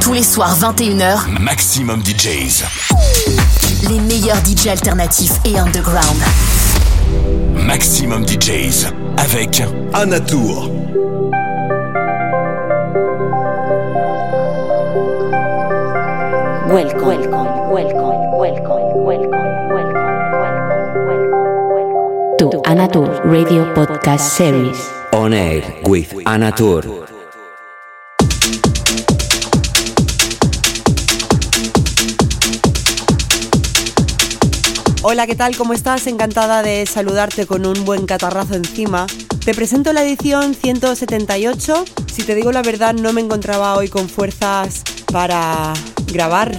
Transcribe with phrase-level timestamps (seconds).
[0.00, 2.64] Tous les soirs 21h, Maximum DJs.
[3.88, 6.16] Les meilleurs DJs alternatifs et underground.
[7.54, 10.70] Maximum DJs avec Anatour.
[16.68, 19.98] Welcome, welcome, welcome, welcome, welcome, welcome,
[21.06, 24.78] welcome, welcome, to Anatur Radio Podcast Series.
[25.12, 27.07] On air with Anatur.
[35.10, 35.56] Hola, ¿qué tal?
[35.56, 36.06] ¿Cómo estás?
[36.06, 39.06] Encantada de saludarte con un buen catarrazo encima.
[39.42, 41.84] Te presento la edición 178.
[42.12, 45.72] Si te digo la verdad, no me encontraba hoy con fuerzas para
[46.12, 46.52] grabar.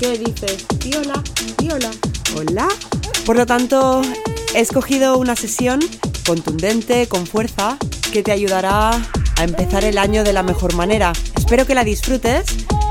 [0.00, 0.66] ¿Qué dices?
[0.84, 1.22] Viola,
[1.58, 1.92] viola.
[2.36, 2.66] Hola.
[3.24, 4.02] Por lo tanto,
[4.52, 5.78] he escogido una sesión
[6.26, 7.78] contundente, con fuerza,
[8.12, 11.12] que te ayudará a empezar el año de la mejor manera.
[11.36, 12.44] Espero que la disfrutes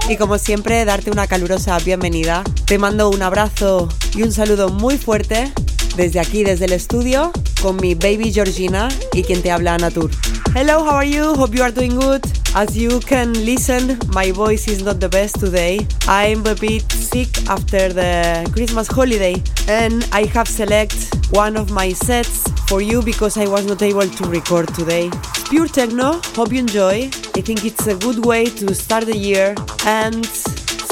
[0.08, 2.46] y como siempre darte una calurosa bienvenida.
[2.66, 5.52] Te mando un abrazo y un saludo muy fuerte
[5.96, 10.12] desde aquí, desde el estudio, con mi baby Georgina y quien te habla Anna Tur.
[10.56, 11.34] Hello, how are you?
[11.36, 12.22] Hope you are doing good.
[12.56, 15.86] As you can listen, my voice is not the best today.
[16.08, 20.96] I'm a bit sick after the Christmas holiday and I have select
[21.32, 25.08] one of my sets for you because I was not able to record today.
[25.08, 27.10] It's pure techno, hope you enjoy.
[27.36, 30.26] I think it's a good way to start the year and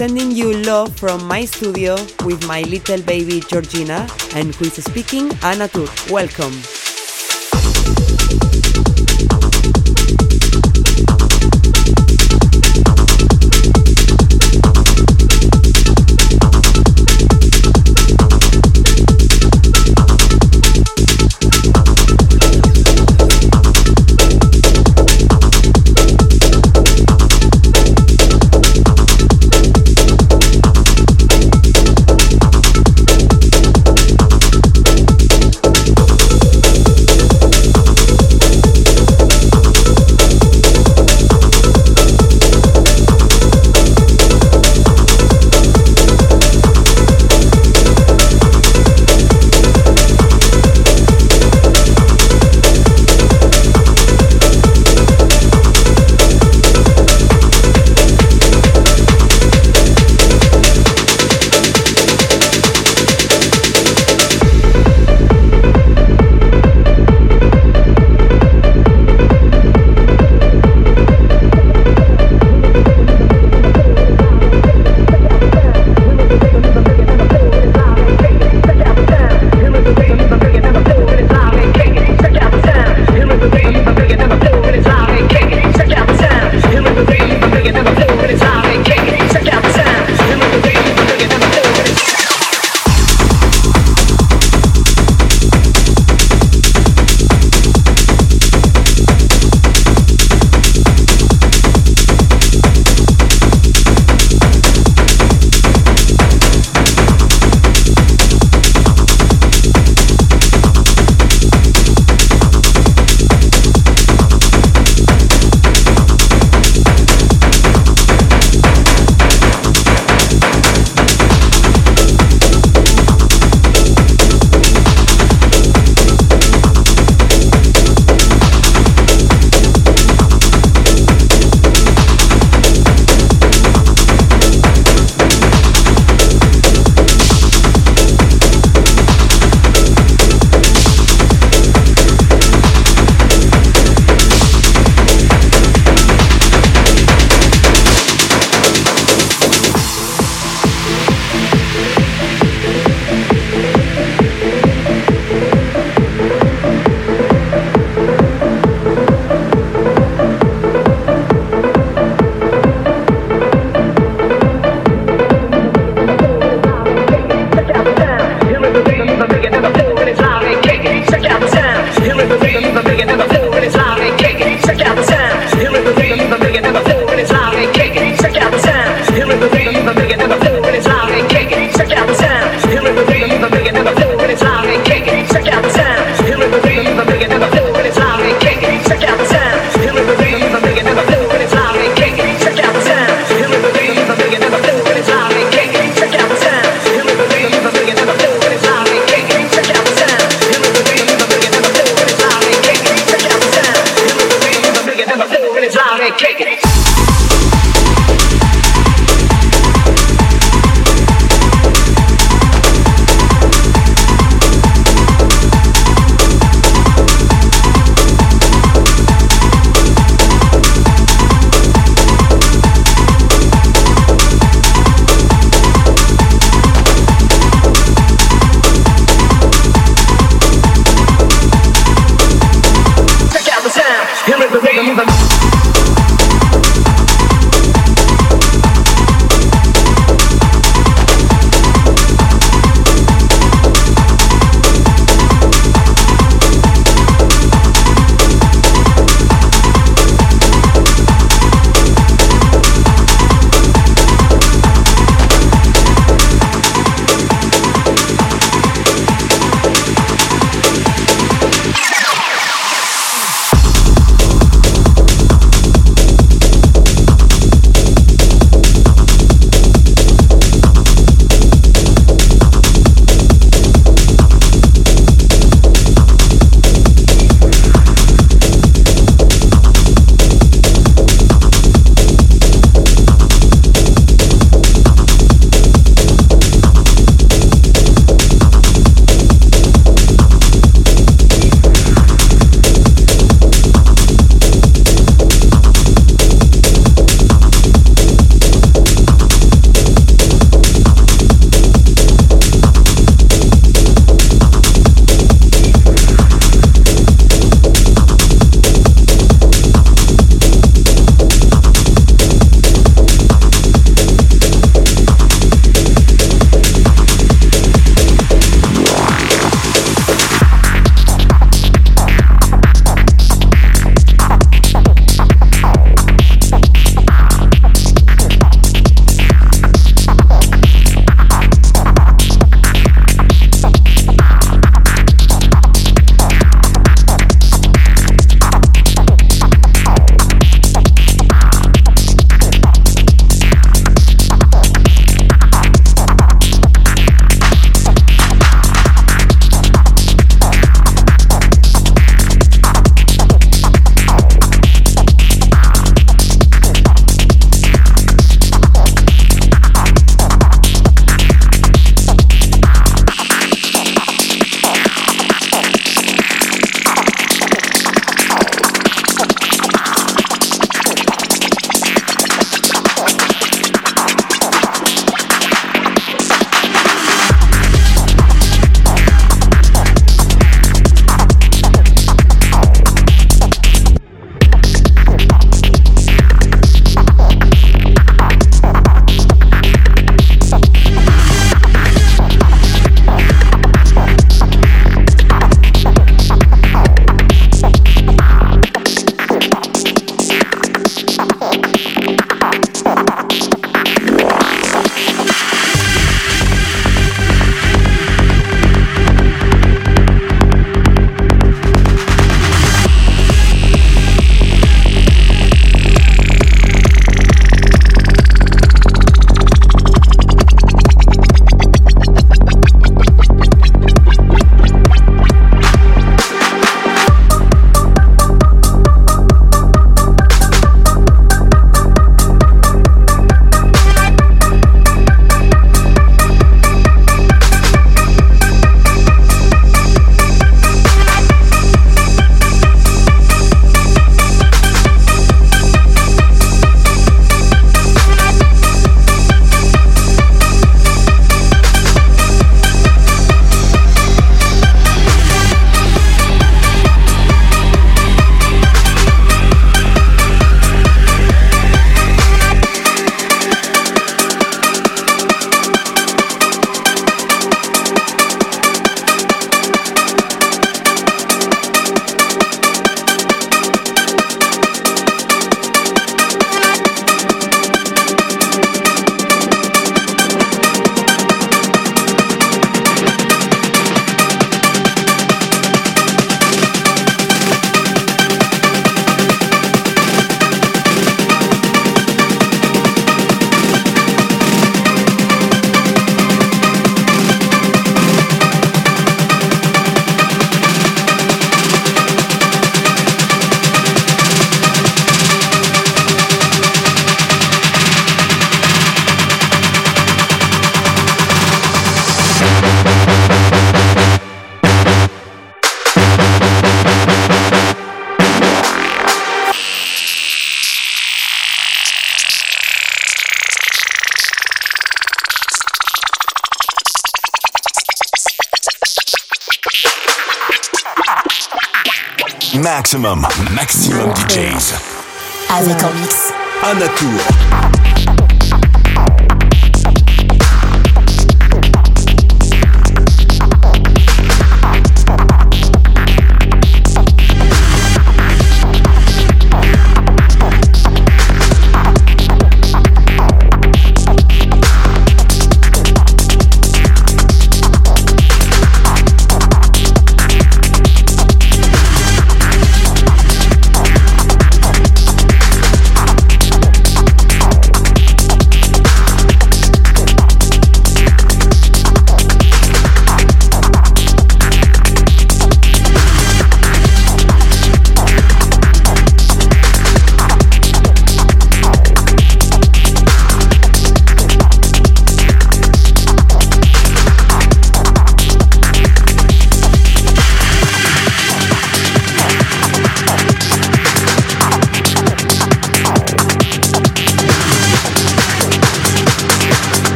[0.00, 5.30] sending you love from my studio with my little baby Georgina and who is speaking
[5.42, 5.88] Anna Tur.
[6.08, 6.79] Welcome.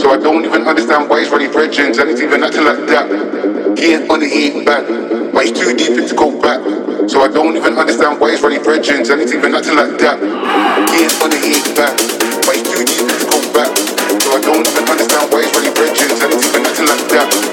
[0.00, 3.04] So I don't even understand why he's running dredgings and he's even acting like that.
[3.76, 4.88] He ain't on the he ain't back.
[4.88, 6.64] But he's too deep in to go back.
[7.04, 10.16] So I don't even understand why he's running dredgings and he's even acting like that.
[10.88, 11.92] He ain't on the he ain't back.
[12.48, 13.76] But he's too deep in to go back.
[14.24, 17.49] So I don't even understand why he's running dredgings and he's even acting like that.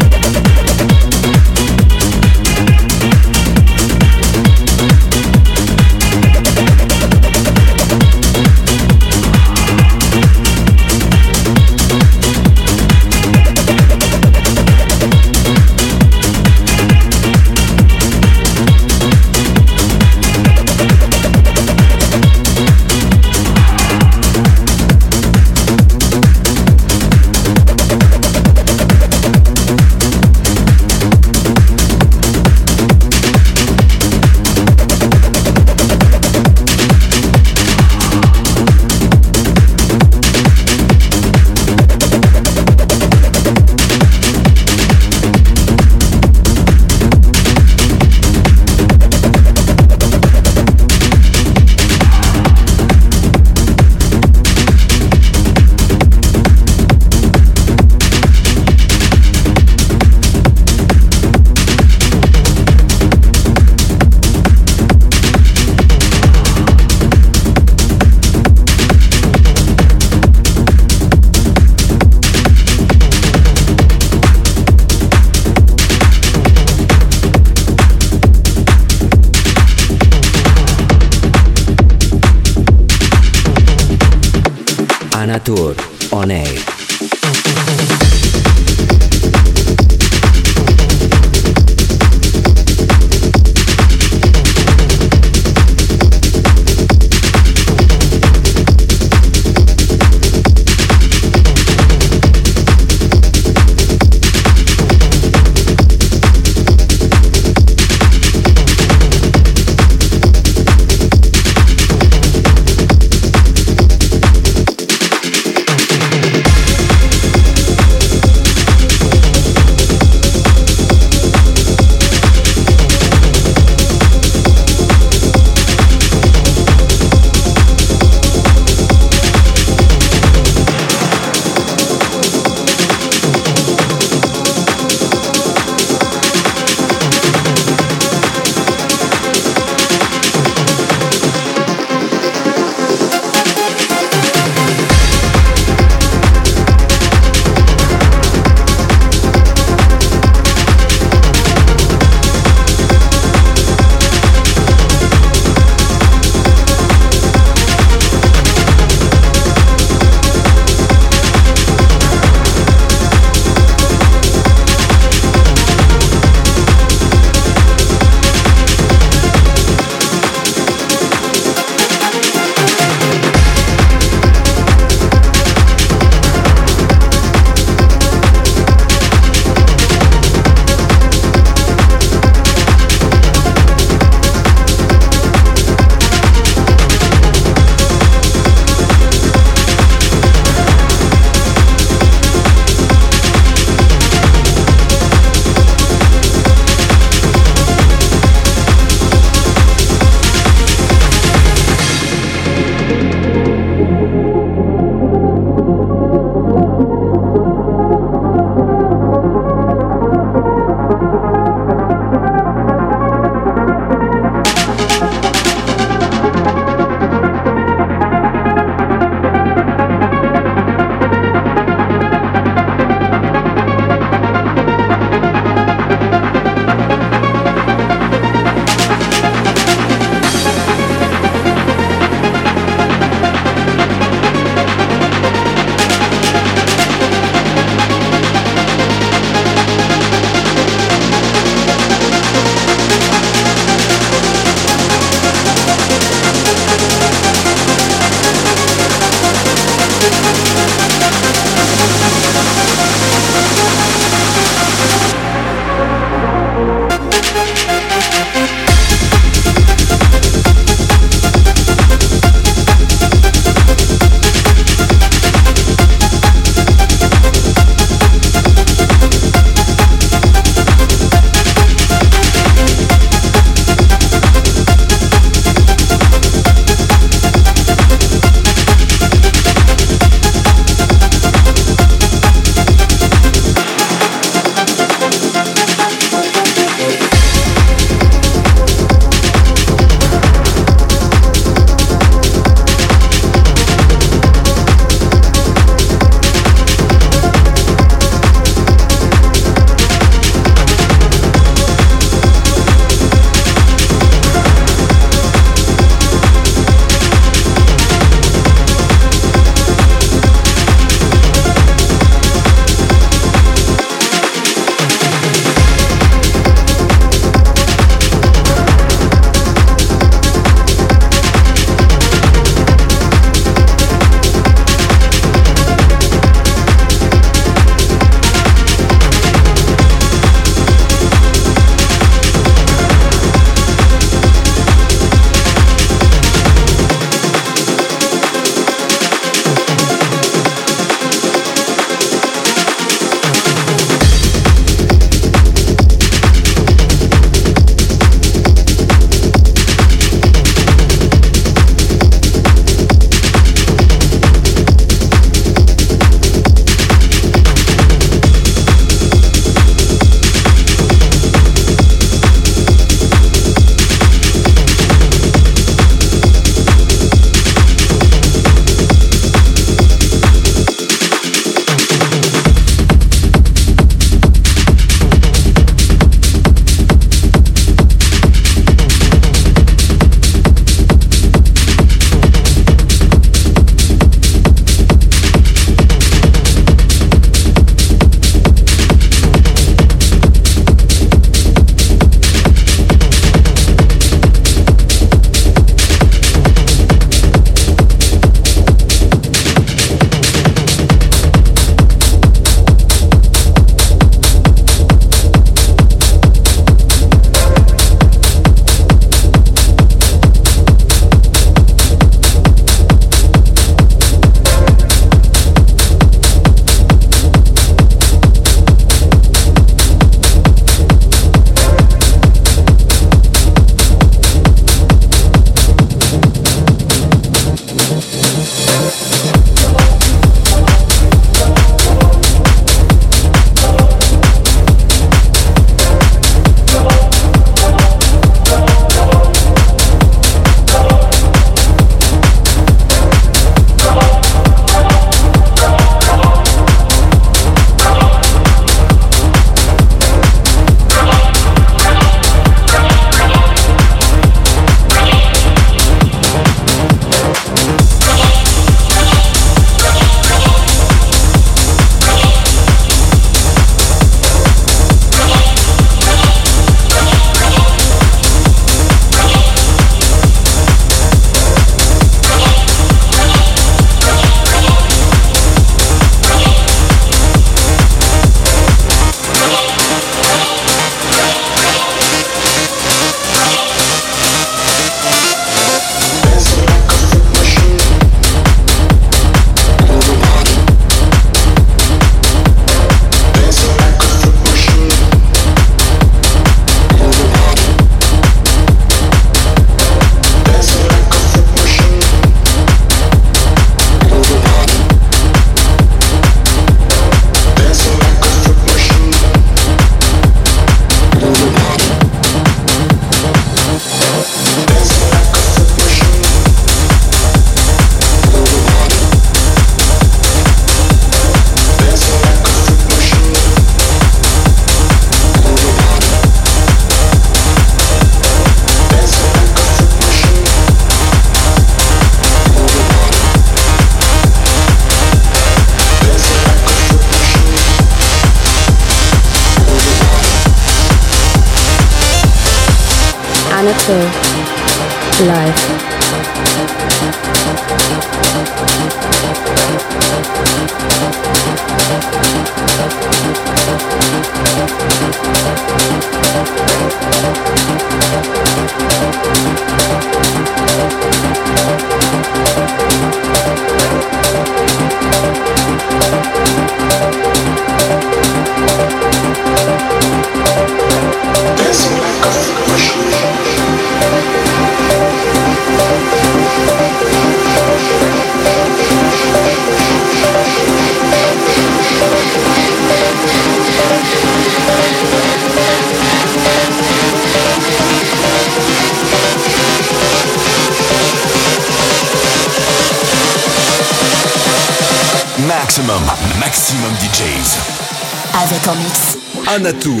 [598.68, 599.18] En mix.
[599.46, 600.00] Anatour.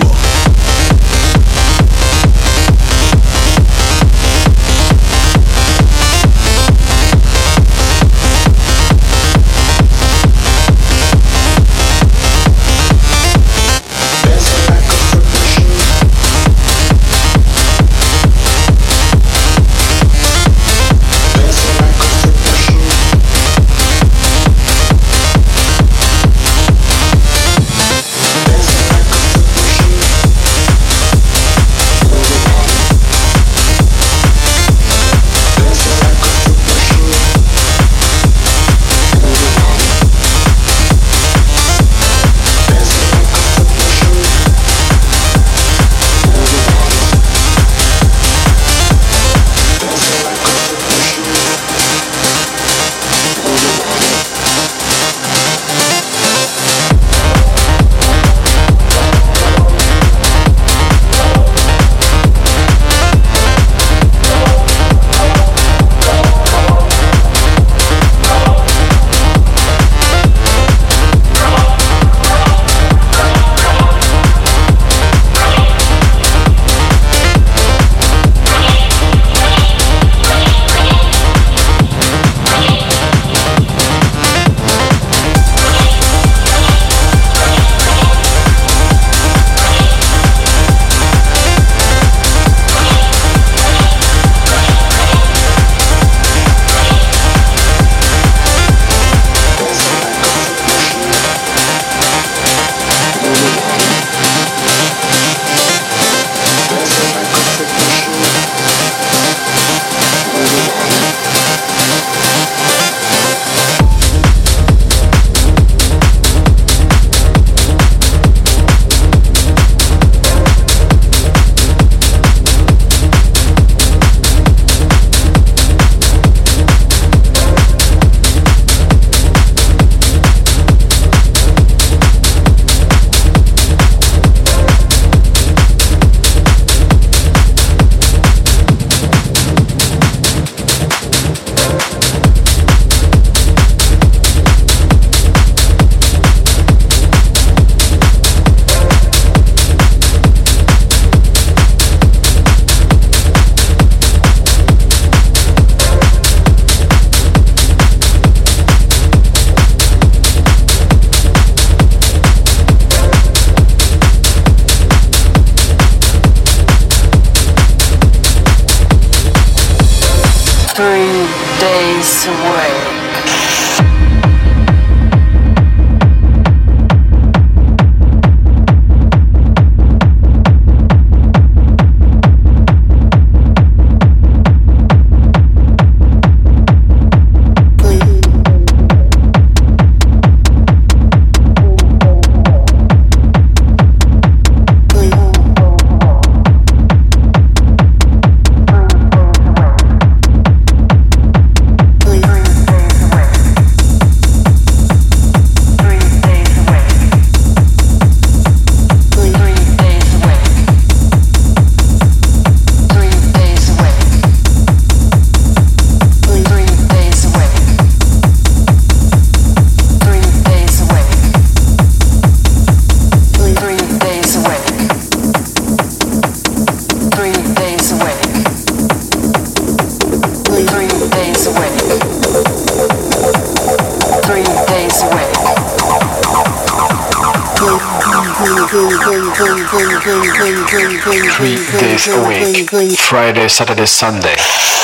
[243.48, 244.75] Saturday, Sunday.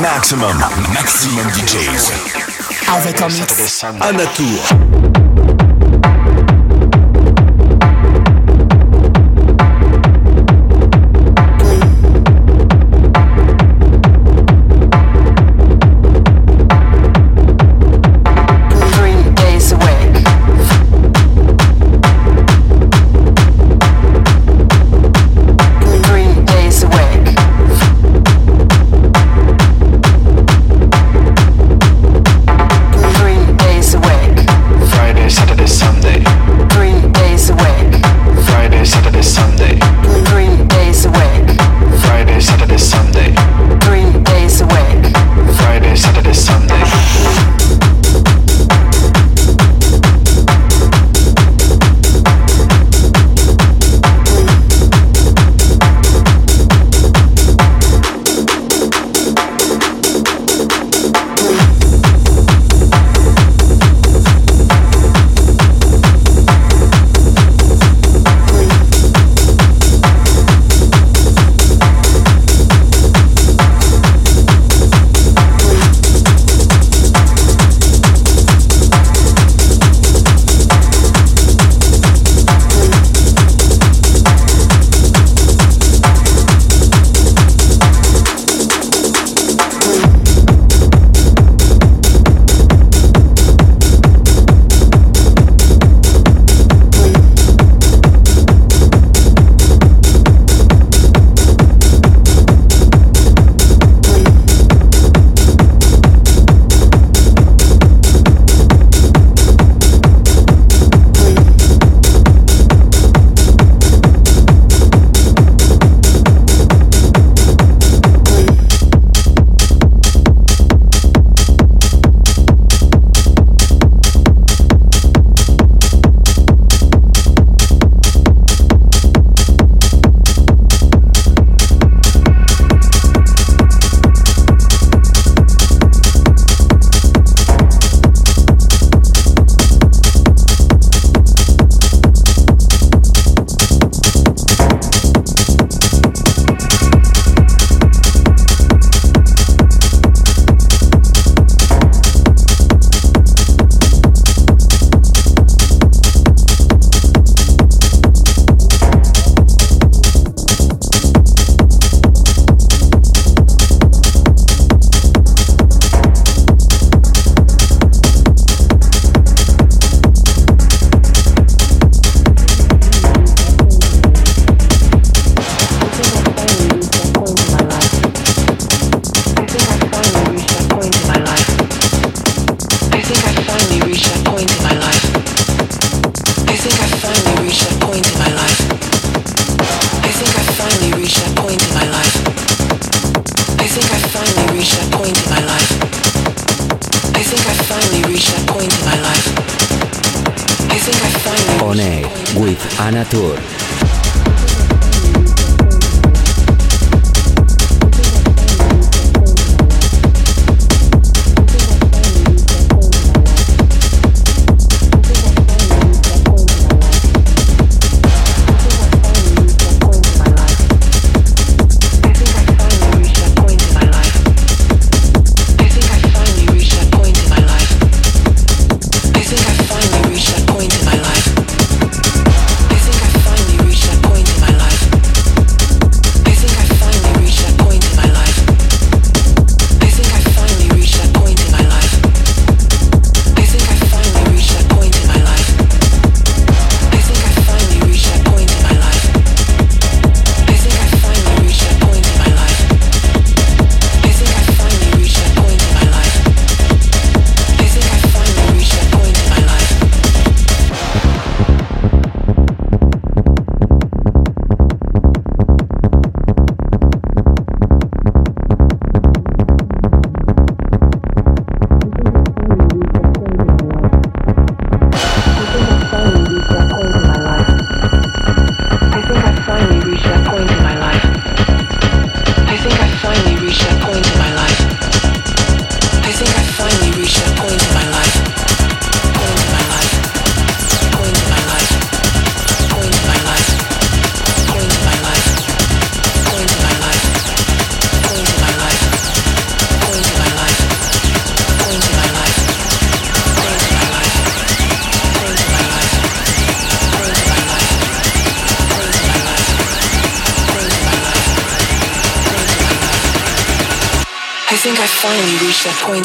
[0.00, 0.56] Maximum,
[0.92, 2.12] maximum DJs.
[2.94, 3.84] Avec en mix.
[4.00, 5.67] Anatour.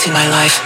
[0.04, 0.63] Point in my life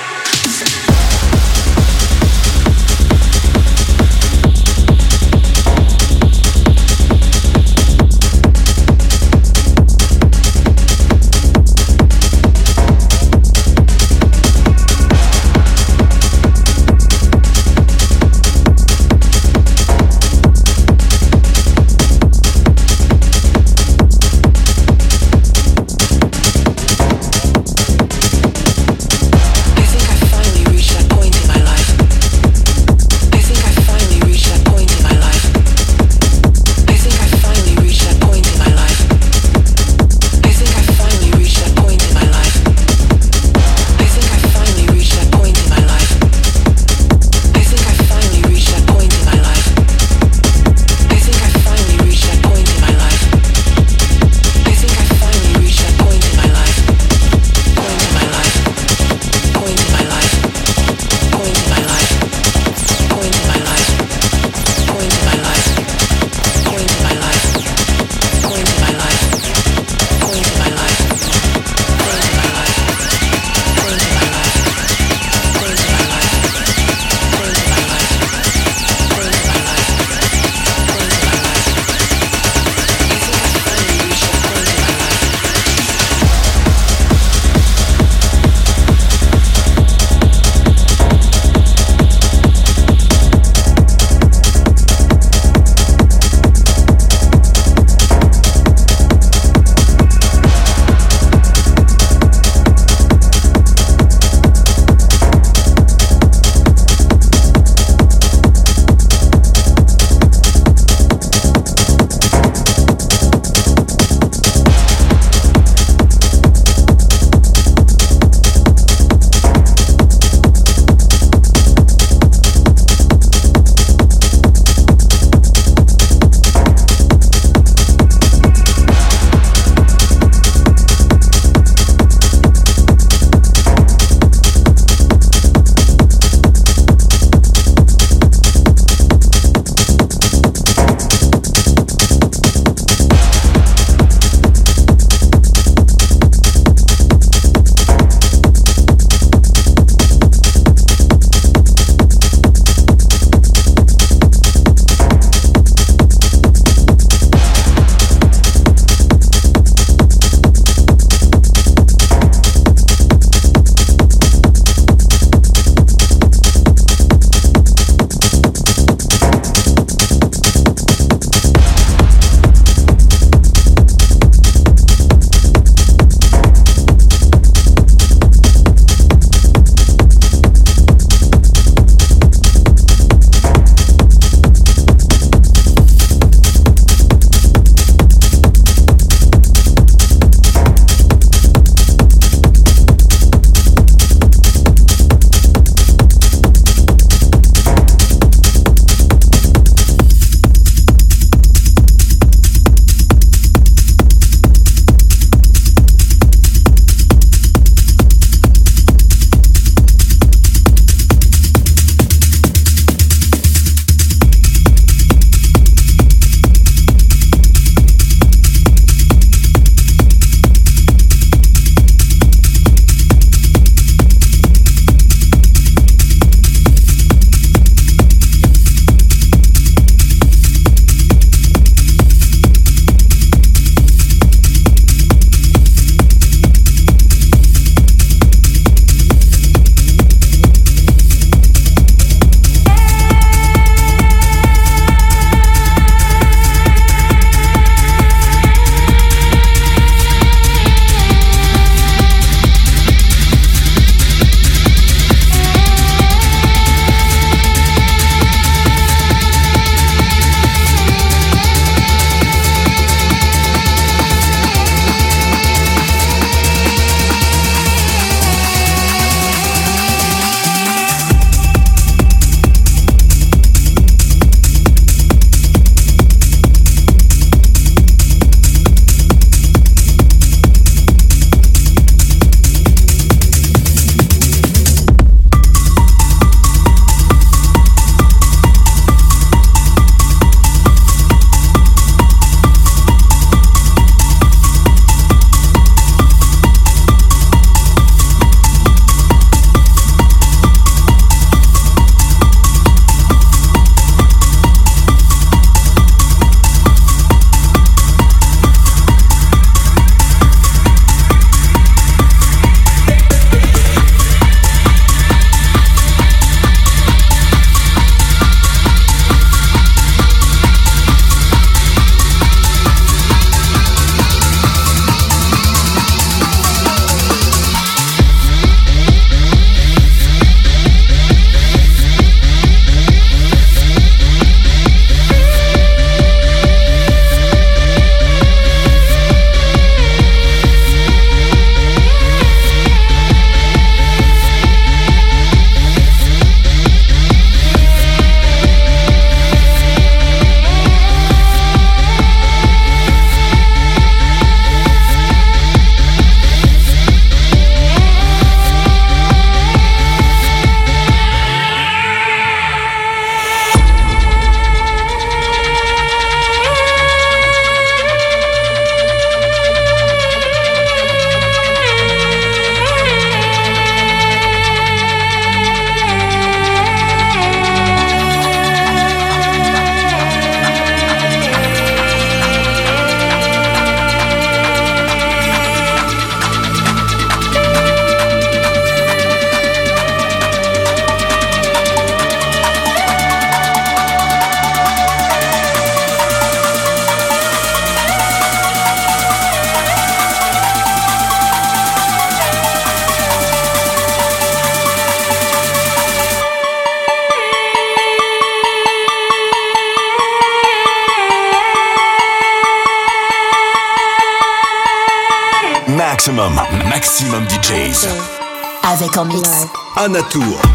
[418.80, 419.28] Avec en mix.
[419.75, 420.47] Anatour.